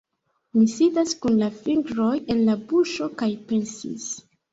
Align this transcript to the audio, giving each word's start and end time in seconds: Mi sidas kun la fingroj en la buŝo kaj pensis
Mi 0.59 0.63
sidas 0.75 1.11
kun 1.25 1.35
la 1.41 1.49
fingroj 1.57 2.13
en 2.37 2.41
la 2.47 2.55
buŝo 2.71 3.11
kaj 3.21 3.29
pensis 3.53 4.09